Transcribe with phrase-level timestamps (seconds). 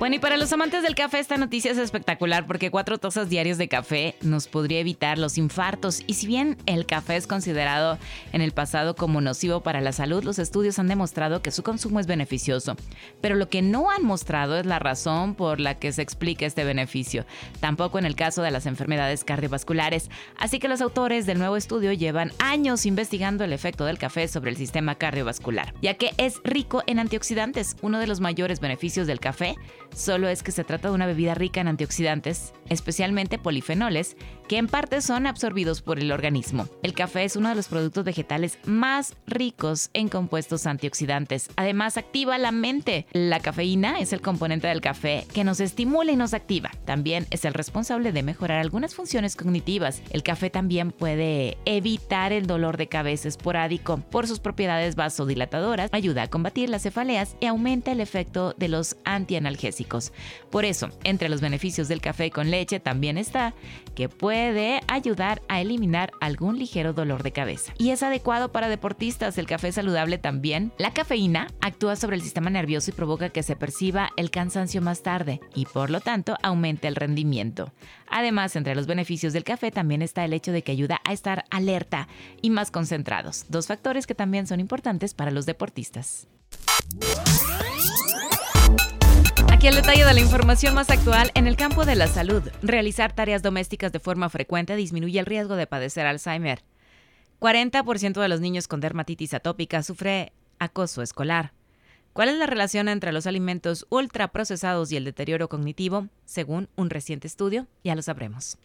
[0.00, 3.58] Bueno, y para los amantes del café esta noticia es espectacular porque cuatro tazas diarias
[3.58, 6.02] de café nos podría evitar los infartos.
[6.06, 7.98] Y si bien el café es considerado
[8.32, 12.00] en el pasado como nocivo para la salud, los estudios han demostrado que su consumo
[12.00, 12.76] es beneficioso.
[13.20, 16.64] Pero lo que no han mostrado es la razón por la que se explica este
[16.64, 17.26] beneficio.
[17.60, 20.08] Tampoco en el caso de las enfermedades cardiovasculares.
[20.38, 24.50] Así que los autores del nuevo estudio llevan años investigando el efecto del café sobre
[24.50, 29.20] el sistema cardiovascular, ya que es rico en antioxidantes, uno de los mayores beneficios del
[29.20, 29.56] café
[29.94, 34.16] solo es que se trata de una bebida rica en antioxidantes, especialmente polifenoles,
[34.48, 36.68] que en parte son absorbidos por el organismo.
[36.82, 41.48] El café es uno de los productos vegetales más ricos en compuestos antioxidantes.
[41.56, 43.06] Además, activa la mente.
[43.12, 46.70] La cafeína es el componente del café que nos estimula y nos activa.
[46.84, 50.02] También es el responsable de mejorar algunas funciones cognitivas.
[50.10, 56.24] El café también puede evitar el dolor de cabeza esporádico por sus propiedades vasodilatadoras, ayuda
[56.24, 59.79] a combatir las cefaleas y aumenta el efecto de los antianalgésicos.
[60.50, 63.54] Por eso, entre los beneficios del café con leche también está
[63.94, 67.72] que puede ayudar a eliminar algún ligero dolor de cabeza.
[67.78, 70.72] Y es adecuado para deportistas, el café saludable también.
[70.78, 75.02] La cafeína actúa sobre el sistema nervioso y provoca que se perciba el cansancio más
[75.02, 77.72] tarde y por lo tanto aumenta el rendimiento.
[78.08, 81.44] Además, entre los beneficios del café también está el hecho de que ayuda a estar
[81.50, 82.08] alerta
[82.42, 86.26] y más concentrados, dos factores que también son importantes para los deportistas.
[89.60, 92.42] Aquí el detalle de la información más actual en el campo de la salud.
[92.62, 96.64] Realizar tareas domésticas de forma frecuente disminuye el riesgo de padecer Alzheimer.
[97.40, 101.52] 40% de los niños con dermatitis atópica sufre acoso escolar.
[102.14, 106.06] ¿Cuál es la relación entre los alimentos ultraprocesados y el deterioro cognitivo?
[106.24, 108.56] Según un reciente estudio, ya lo sabremos.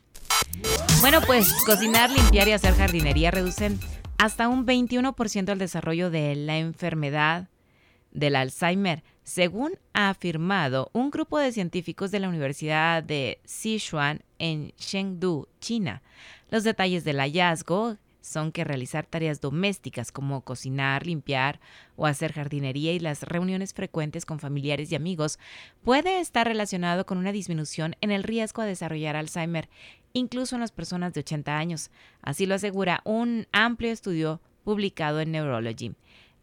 [1.02, 3.82] Bueno, pues cocinar, limpiar y hacer jardinería reducen
[4.18, 7.50] hasta un 21% el desarrollo de la enfermedad
[8.14, 14.72] del Alzheimer, según ha afirmado un grupo de científicos de la Universidad de Sichuan en
[14.78, 16.04] Chengdu, China.
[16.52, 21.60] Los detalles del hallazgo son que realizar tareas domésticas como cocinar, limpiar
[21.96, 25.40] o hacer jardinería y las reuniones frecuentes con familiares y amigos
[25.84, 29.70] puede estar relacionado con una disminución en el riesgo a desarrollar Alzheimer,
[30.14, 31.90] incluso en las personas de 80 años.
[32.22, 35.96] Así lo asegura un amplio estudio publicado en Neurology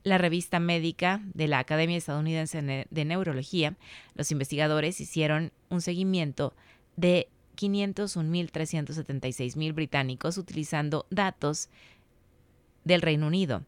[0.05, 3.75] la revista médica de la Academia Estadounidense de Neurología,
[4.15, 6.55] los investigadores hicieron un seguimiento
[6.97, 11.69] de 501.376.000 británicos utilizando datos
[12.85, 13.63] del Reino Unido,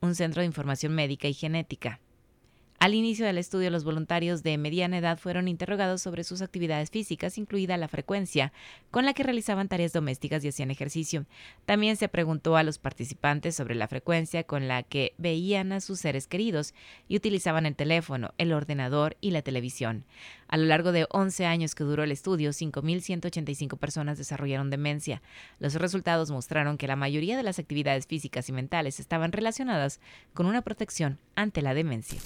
[0.00, 2.00] un centro de información médica y genética.
[2.84, 7.38] Al inicio del estudio, los voluntarios de mediana edad fueron interrogados sobre sus actividades físicas,
[7.38, 8.52] incluida la frecuencia
[8.90, 11.24] con la que realizaban tareas domésticas y hacían ejercicio.
[11.64, 15.98] También se preguntó a los participantes sobre la frecuencia con la que veían a sus
[15.98, 16.74] seres queridos
[17.08, 20.04] y utilizaban el teléfono, el ordenador y la televisión.
[20.48, 25.22] A lo largo de 11 años que duró el estudio, 5.185 personas desarrollaron demencia.
[25.58, 30.00] Los resultados mostraron que la mayoría de las actividades físicas y mentales estaban relacionadas
[30.32, 32.20] con una protección ante la demencia.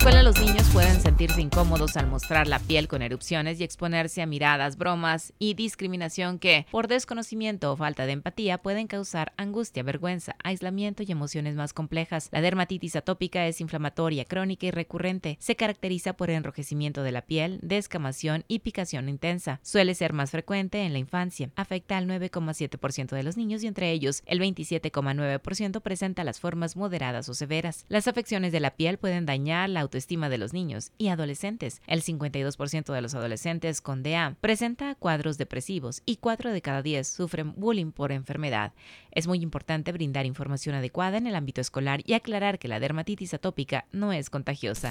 [0.00, 4.26] Escuela los niños pueden sentirse incómodos al mostrar la piel con erupciones y exponerse a
[4.26, 10.36] miradas, bromas y discriminación que, por desconocimiento o falta de empatía, pueden causar angustia, vergüenza,
[10.42, 12.30] aislamiento y emociones más complejas.
[12.32, 15.36] La dermatitis atópica es inflamatoria, crónica y recurrente.
[15.38, 19.60] Se caracteriza por enrojecimiento de la piel, descamación y picación intensa.
[19.62, 21.50] Suele ser más frecuente en la infancia.
[21.56, 27.28] Afecta al 9,7% de los niños y entre ellos el 27,9% presenta las formas moderadas
[27.28, 27.84] o severas.
[27.90, 31.82] Las afecciones de la piel pueden dañar la autoestima de los niños y adolescentes.
[31.88, 37.08] El 52% de los adolescentes con DA presenta cuadros depresivos y 4 de cada 10
[37.08, 38.72] sufren bullying por enfermedad.
[39.10, 43.34] Es muy importante brindar información adecuada en el ámbito escolar y aclarar que la dermatitis
[43.34, 44.90] atópica no es contagiosa.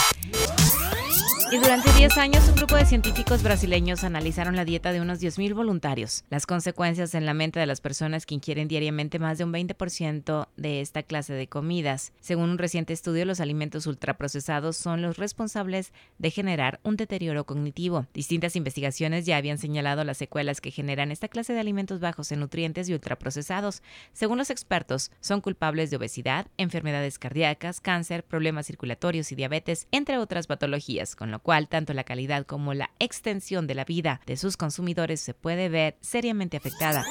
[1.51, 5.55] Y durante 10 años, un grupo de científicos brasileños analizaron la dieta de unos 10.000
[5.55, 9.51] voluntarios, las consecuencias en la mente de las personas que ingieren diariamente más de un
[9.51, 12.13] 20% de esta clase de comidas.
[12.19, 18.05] Según un reciente estudio, los alimentos ultraprocesados son los responsables de generar un deterioro cognitivo.
[18.13, 22.41] Distintas investigaciones ya habían señalado las secuelas que generan esta clase de alimentos bajos en
[22.41, 23.81] nutrientes y ultraprocesados.
[24.13, 30.19] Según los expertos, son culpables de obesidad, enfermedades cardíacas, cáncer, problemas circulatorios y diabetes, entre
[30.19, 31.08] otras patologías.
[31.15, 35.21] Con lo cual tanto la calidad como la extensión de la vida de sus consumidores
[35.21, 37.05] se puede ver seriamente afectada.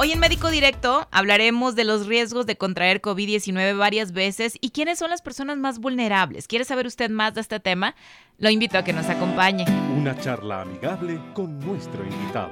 [0.00, 5.00] Hoy en Médico Directo hablaremos de los riesgos de contraer COVID-19 varias veces y quiénes
[5.00, 6.46] son las personas más vulnerables.
[6.46, 7.96] ¿Quiere saber usted más de este tema?
[8.38, 9.64] Lo invito a que nos acompañe.
[9.96, 12.50] Una charla amigable con nuestro invitado.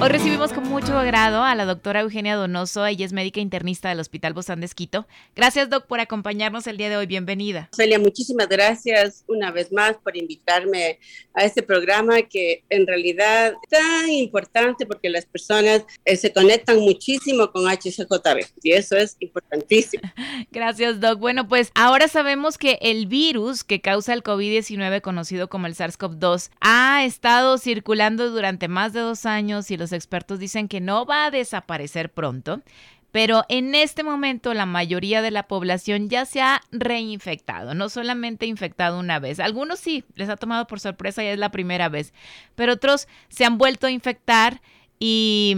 [0.00, 3.98] Hoy recibimos con mucho agrado a la doctora Eugenia Donoso, ella es médica internista del
[3.98, 5.08] Hospital Bozán de Esquito.
[5.34, 7.06] Gracias, doc, por acompañarnos el día de hoy.
[7.06, 7.68] Bienvenida.
[7.74, 11.00] Celia, muchísimas gracias una vez más por invitarme
[11.34, 16.78] a este programa que en realidad es tan importante porque las personas eh, se conectan
[16.78, 20.04] muchísimo con HCJB y eso es importantísimo.
[20.52, 21.18] Gracias, doc.
[21.18, 26.50] Bueno, pues ahora sabemos que el virus que causa el COVID-19, conocido como el SARS-CoV-2,
[26.60, 31.26] ha estado circulando durante más de dos años y los expertos dicen que no va
[31.26, 32.62] a desaparecer pronto,
[33.10, 38.46] pero en este momento la mayoría de la población ya se ha reinfectado, no solamente
[38.46, 39.40] infectado una vez.
[39.40, 42.12] Algunos sí, les ha tomado por sorpresa y es la primera vez,
[42.54, 44.60] pero otros se han vuelto a infectar.
[45.00, 45.54] Y,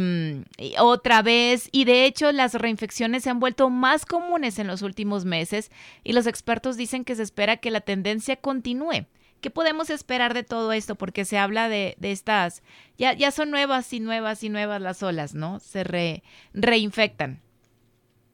[0.59, 4.82] y, otra vez, y de hecho las reinfecciones se han vuelto más comunes en los
[4.82, 5.71] últimos meses
[6.05, 9.06] y los expertos dicen que se espera que la tendencia continúe.
[9.41, 10.95] ¿Qué podemos esperar de todo esto?
[10.95, 12.63] Porque se habla de, de estas,
[12.99, 15.61] ya, ya son nuevas y nuevas y nuevas las olas, ¿no?
[15.61, 16.23] Se re,
[16.53, 17.41] reinfectan.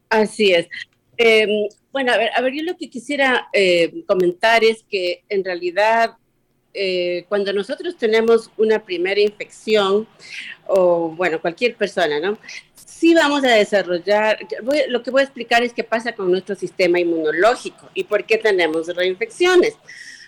[0.08, 0.68] Así es.
[1.18, 1.46] Eh,
[1.92, 6.16] bueno, a ver, a ver, yo lo que quisiera eh, comentar es que en realidad
[6.74, 10.06] eh, cuando nosotros tenemos una primera infección,
[10.66, 12.38] o bueno, cualquier persona, ¿no?
[12.74, 16.54] Sí vamos a desarrollar, voy, lo que voy a explicar es qué pasa con nuestro
[16.54, 19.74] sistema inmunológico y por qué tenemos reinfecciones.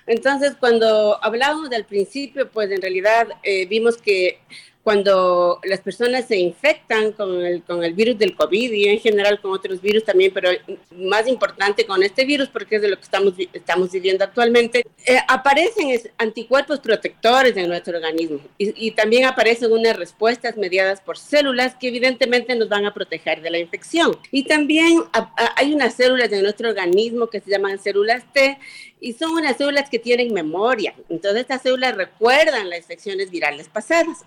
[0.09, 4.41] Entonces, cuando hablábamos del principio, pues en realidad eh, vimos que
[4.89, 9.39] cuando las personas se infectan con el, con el virus del COVID y en general
[9.39, 10.49] con otros virus también, pero
[10.97, 15.19] más importante con este virus porque es de lo que estamos, estamos viviendo actualmente, eh,
[15.29, 21.75] aparecen anticuerpos protectores en nuestro organismo y, y, también aparecen unas respuestas mediadas por células
[21.75, 24.17] que evidentemente nos van a proteger de la infección.
[24.31, 28.59] Y también a, a, hay unas células en nuestro organismo que se llaman células T
[29.01, 30.95] y son unas células que tienen memoria.
[31.09, 34.25] Entonces estas células recuerdan las infecciones virales pasadas.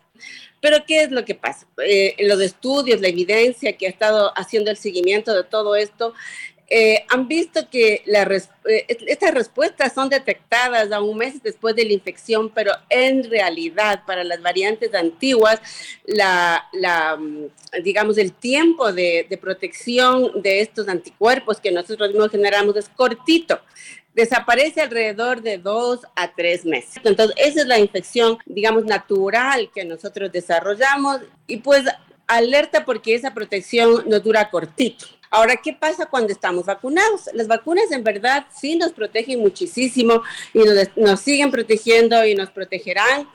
[0.59, 1.65] Pero ¿qué es lo que pasa?
[1.83, 6.13] Eh, los estudios, la evidencia que ha estado haciendo el seguimiento de todo esto,
[6.73, 11.75] eh, han visto que la res eh, estas respuestas son detectadas a un mes después
[11.75, 15.59] de la infección, pero en realidad para las variantes antiguas,
[16.05, 17.19] la, la
[17.83, 23.59] digamos, el tiempo de, de protección de estos anticuerpos que nosotros mismos generamos es cortito
[24.13, 27.01] desaparece alrededor de dos a tres meses.
[27.03, 31.85] Entonces, esa es la infección, digamos, natural que nosotros desarrollamos y pues
[32.27, 35.05] alerta porque esa protección nos dura cortito.
[35.29, 37.29] Ahora, ¿qué pasa cuando estamos vacunados?
[37.33, 40.23] Las vacunas en verdad sí nos protegen muchísimo
[40.53, 43.29] y nos, nos siguen protegiendo y nos protegerán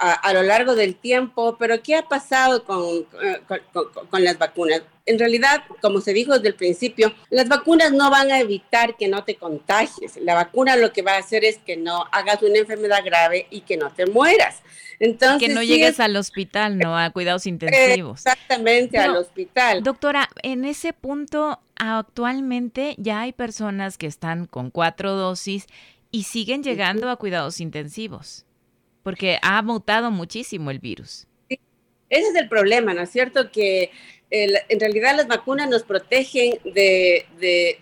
[0.00, 3.04] a, a, lo largo del tiempo, pero ¿qué ha pasado con,
[3.46, 4.82] con, con, con, las vacunas?
[5.04, 9.08] En realidad, como se dijo desde el principio, las vacunas no van a evitar que
[9.08, 10.16] no te contagies.
[10.16, 13.60] La vacuna lo que va a hacer es que no hagas una enfermedad grave y
[13.60, 14.62] que no te mueras.
[15.00, 16.96] Entonces, que no llegues es, al hospital, ¿no?
[16.96, 18.20] A cuidados intensivos.
[18.20, 19.82] Exactamente, al hospital.
[19.82, 25.66] Doctora, en ese punto, actualmente ya hay personas que están con cuatro dosis
[26.10, 28.46] y siguen llegando a cuidados intensivos
[29.02, 31.26] porque ha mutado muchísimo el virus.
[31.48, 31.60] Sí,
[32.08, 33.50] ese es el problema, ¿no es cierto?
[33.50, 33.90] Que
[34.30, 37.78] el, en realidad las vacunas nos protegen de, de,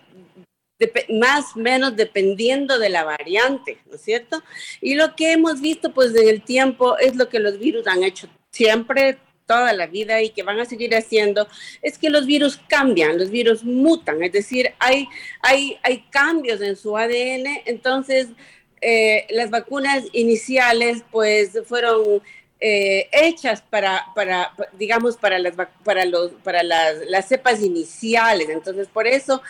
[1.09, 4.41] más menos dependiendo de la variante, ¿no es cierto?
[4.81, 8.03] Y lo que hemos visto pues en el tiempo es lo que los virus han
[8.03, 9.17] hecho siempre,
[9.49, 11.47] toda la vida y que van a seguir haciendo,
[11.81, 15.07] es que los virus cambian, los virus mutan, es decir, hay,
[15.41, 18.27] hay, hay cambios en su ADN, entonces
[18.81, 22.21] eh, las vacunas iniciales pues fueron
[22.61, 28.49] eh, hechas para, para, digamos, para las, para los, para las, las cepas iniciales.
[28.49, 29.41] Entonces, por eso,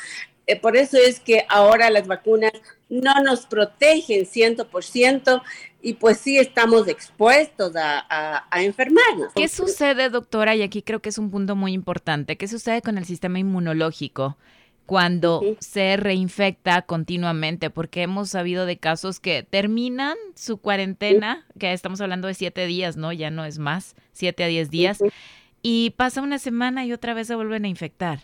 [0.46, 2.52] eh, por eso es que ahora las vacunas
[2.88, 5.42] no nos protegen 100%
[5.82, 9.34] y pues sí estamos expuestos a, a, a, enfermarnos.
[9.34, 10.56] ¿Qué sucede, doctora?
[10.56, 12.38] Y aquí creo que es un punto muy importante.
[12.38, 14.38] ¿Qué sucede con el sistema inmunológico?
[14.90, 22.02] Cuando se reinfecta continuamente, porque hemos sabido de casos que terminan su cuarentena, que estamos
[22.02, 23.14] hablando de siete días, ¿no?
[23.14, 24.98] Ya no es más, siete a diez días,
[25.62, 28.22] y pasa una semana y otra vez se vuelven a infectar.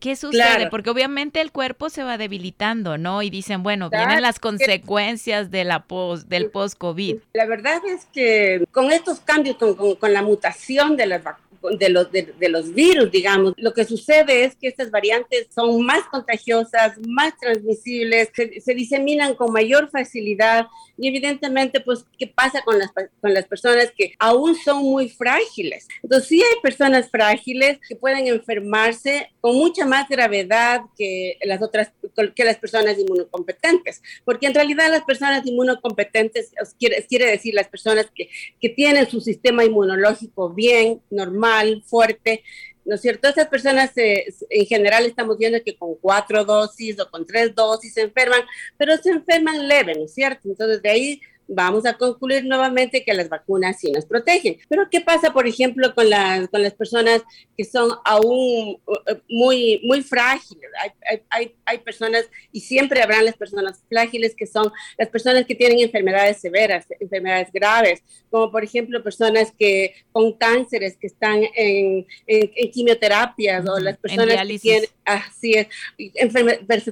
[0.00, 0.42] ¿Qué sucede?
[0.42, 0.70] Claro.
[0.70, 3.22] Porque obviamente el cuerpo se va debilitando, ¿no?
[3.22, 4.06] Y dicen, bueno, claro.
[4.06, 7.16] vienen las consecuencias de la post, del post-COVID.
[7.32, 11.49] La verdad es que con estos cambios, con, con, con la mutación de las vacunas,
[11.78, 13.54] de los, de, los virus, digamos.
[13.56, 19.34] Lo que sucede es que estas variantes son más contagiosas, más transmisibles, se, se diseminan
[19.34, 20.66] con mayor facilidad
[21.00, 25.88] y evidentemente, pues, ¿qué pasa con las, con las personas que aún son muy frágiles?
[26.02, 31.92] Entonces, sí hay personas frágiles que pueden enfermarse con mucha más gravedad que las otras,
[32.34, 38.06] que las personas inmunocompetentes, porque en realidad las personas inmunocompetentes quiere, quiere decir las personas
[38.14, 38.28] que,
[38.60, 41.49] que tienen su sistema inmunológico bien, normal,
[41.84, 42.42] fuerte,
[42.84, 43.28] ¿no es cierto?
[43.28, 48.02] Esas personas en general estamos viendo que con cuatro dosis o con tres dosis se
[48.02, 48.42] enferman,
[48.76, 50.48] pero se enferman leve, ¿no es cierto?
[50.48, 51.20] Entonces de ahí
[51.52, 54.56] vamos a concluir nuevamente que las vacunas sí nos protegen.
[54.68, 57.22] Pero ¿qué pasa, por ejemplo, con las, con las personas
[57.58, 60.70] que son aún eh, muy, muy frágiles?
[60.80, 65.56] Hay, hay, hay personas, y siempre habrán las personas frágiles, que son las personas que
[65.56, 72.06] tienen enfermedades severas, enfermedades graves, como por ejemplo personas que con cánceres que están en,
[72.26, 75.66] en, quimioterapias o las personas que tienen, así es,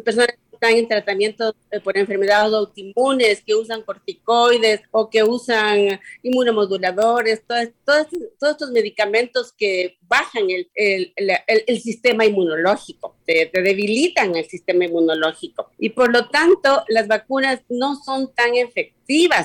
[0.05, 7.43] personas están en tratamiento eh, por enfermedades autoinmunes, que usan corticoides o que usan inmunomoduladores,
[7.47, 11.13] todos, todos, estos medicamentos que bajan el, el,
[11.47, 15.71] el, sistema inmunológico, te, te, debilitan el sistema inmunológico.
[15.79, 18.98] Y por lo tanto, las vacunas no son tan efectivas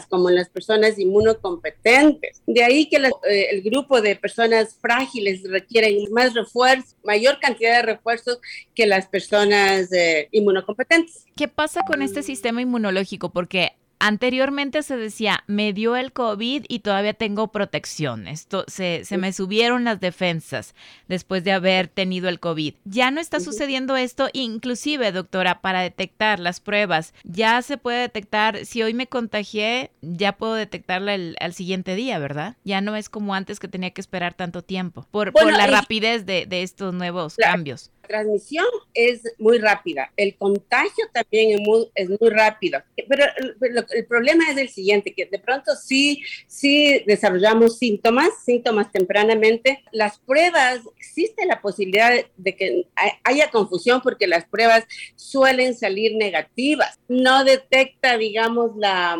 [0.09, 2.41] como las personas inmunocompetentes.
[2.45, 7.93] De ahí que eh, el grupo de personas frágiles requieren más refuerzo, mayor cantidad de
[7.93, 8.39] refuerzos
[8.75, 11.25] que las personas eh, inmunocompetentes.
[11.35, 13.29] ¿Qué pasa con este sistema inmunológico?
[13.29, 13.73] Porque
[14.05, 18.27] Anteriormente se decía, me dio el COVID y todavía tengo protección.
[18.27, 20.75] Esto se, se, me subieron las defensas
[21.07, 22.73] después de haber tenido el COVID.
[22.83, 27.13] Ya no está sucediendo esto, inclusive, doctora, para detectar las pruebas.
[27.23, 32.19] Ya se puede detectar, si hoy me contagié, ya puedo detectarla el, al siguiente día,
[32.19, 32.57] ¿verdad?
[32.65, 36.25] Ya no es como antes que tenía que esperar tanto tiempo por, por la rapidez
[36.25, 42.09] de, de, estos nuevos cambios transmisión es muy rápida, el contagio también es muy, es
[42.09, 43.25] muy rápido, pero
[43.91, 50.19] el, problema es el siguiente, que de pronto sí, sí desarrollamos síntomas, síntomas tempranamente, las
[50.19, 52.87] pruebas, existe la posibilidad de que
[53.23, 59.17] haya confusión porque las pruebas suelen salir negativas, no detecta, digamos, la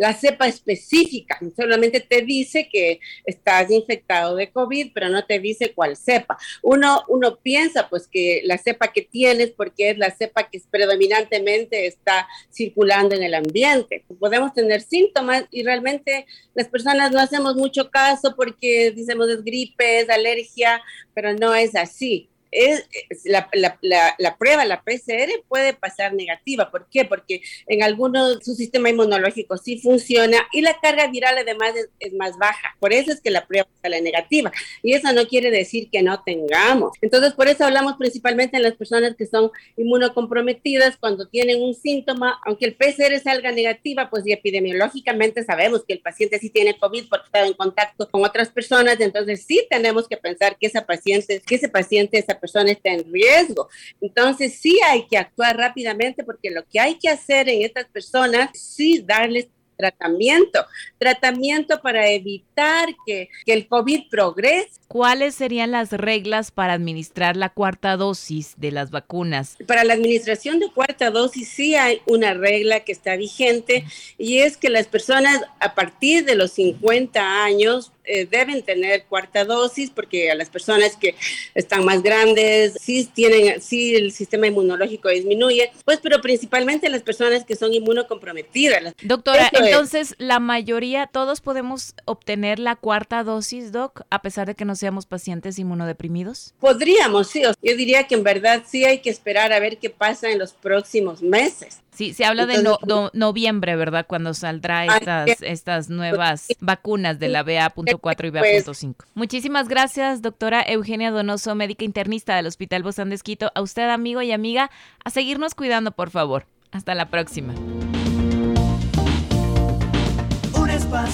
[0.00, 5.74] la cepa específica, solamente te dice que estás infectado de COVID, pero no te dice
[5.74, 6.38] cuál cepa.
[6.62, 11.86] Uno, uno piensa pues que la cepa que tienes, porque es la cepa que predominantemente
[11.86, 14.04] está circulando en el ambiente.
[14.18, 20.00] Podemos tener síntomas y realmente las personas no hacemos mucho caso porque decimos es gripe,
[20.00, 20.82] es alergia,
[21.14, 22.86] pero no es así es,
[23.24, 26.70] la, la, la, prueba, la PCR, puede pasar negativa.
[26.70, 27.04] ¿Por qué?
[27.04, 32.36] Porque en algunos su sistema inmunológico sí funciona y la carga viral además es, más
[32.38, 32.76] baja.
[32.80, 34.52] Por eso es que la prueba sale negativa.
[34.82, 36.92] Y eso no quiere decir que no tengamos.
[37.00, 42.40] Entonces, por eso hablamos principalmente en las personas que son inmunocomprometidas cuando tienen un síntoma,
[42.44, 47.08] aunque el PCR salga negativa, pues y epidemiológicamente sabemos que el paciente sí tiene COVID
[47.08, 49.00] porque está en contacto con otras personas.
[49.00, 53.12] Entonces, sí tenemos que pensar que esa paciente, que ese paciente, esa persona está en
[53.12, 53.68] riesgo.
[54.00, 58.50] Entonces sí hay que actuar rápidamente porque lo que hay que hacer en estas personas,
[58.54, 59.48] sí darles
[59.80, 60.66] tratamiento,
[60.98, 64.80] tratamiento para evitar que, que, el COVID progrese.
[64.88, 69.56] ¿Cuáles serían las reglas para administrar la cuarta dosis de las vacunas?
[69.66, 73.84] Para la administración de cuarta dosis sí hay una regla que está vigente
[74.18, 79.44] y es que las personas a partir de los 50 años eh, deben tener cuarta
[79.44, 81.14] dosis porque a las personas que
[81.54, 87.44] están más grandes sí tienen, sí el sistema inmunológico disminuye, pues pero principalmente las personas
[87.44, 88.94] que son inmunocomprometidas.
[89.02, 94.64] Doctora, entonces la mayoría, todos podemos obtener la cuarta dosis, doc, a pesar de que
[94.64, 96.54] no seamos pacientes inmunodeprimidos.
[96.60, 100.30] Podríamos, sí, yo diría que en verdad sí hay que esperar a ver qué pasa
[100.30, 101.80] en los próximos meses.
[102.00, 102.66] Sí, se habla de
[103.12, 104.06] noviembre, ¿verdad?
[104.08, 108.94] Cuando saldrá estas, estas nuevas vacunas de la BA.4 y BA.5.
[109.12, 113.52] Muchísimas gracias, doctora Eugenia Donoso, médica internista del Hospital Bozán de Esquito.
[113.54, 114.70] A usted, amigo y amiga,
[115.04, 116.46] a seguirnos cuidando, por favor.
[116.70, 117.52] Hasta la próxima.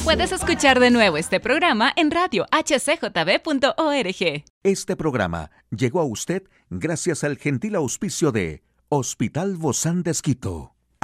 [0.04, 4.44] Puedes escuchar de nuevo este programa en radio hcjb.org.
[4.62, 10.75] Este programa llegó a usted gracias al gentil auspicio de Hospital Bozán de Esquito,